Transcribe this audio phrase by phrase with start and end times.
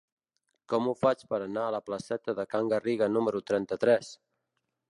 [0.71, 4.13] Com ho faig per anar a la placeta de Can Garriga número trenta-tres?